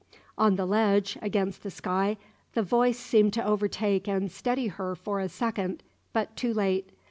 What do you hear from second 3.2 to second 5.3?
to overtake and steady her for a